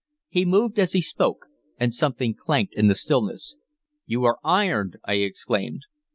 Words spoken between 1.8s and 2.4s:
something